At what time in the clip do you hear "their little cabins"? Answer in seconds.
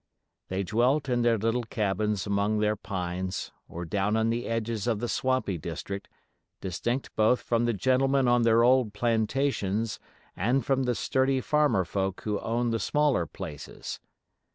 1.21-2.25